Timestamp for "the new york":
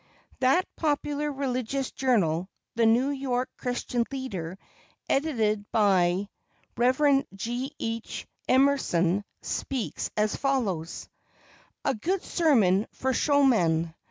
2.73-3.51